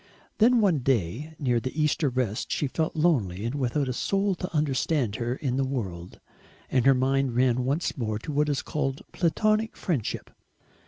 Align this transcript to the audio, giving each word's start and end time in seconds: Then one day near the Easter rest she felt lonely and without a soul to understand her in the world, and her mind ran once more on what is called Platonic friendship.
Then 0.39 0.61
one 0.61 0.79
day 0.79 1.35
near 1.37 1.59
the 1.59 1.79
Easter 1.79 2.09
rest 2.09 2.51
she 2.51 2.65
felt 2.65 2.95
lonely 2.95 3.45
and 3.45 3.53
without 3.53 3.87
a 3.87 3.93
soul 3.93 4.33
to 4.33 4.51
understand 4.51 5.17
her 5.17 5.35
in 5.35 5.57
the 5.57 5.63
world, 5.63 6.19
and 6.71 6.87
her 6.87 6.95
mind 6.95 7.35
ran 7.35 7.65
once 7.65 7.95
more 7.95 8.17
on 8.27 8.33
what 8.33 8.49
is 8.49 8.63
called 8.63 9.03
Platonic 9.13 9.77
friendship. 9.77 10.31